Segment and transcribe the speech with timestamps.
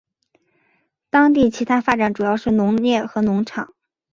[1.11, 3.71] 当地其它发展主要是农业和农场。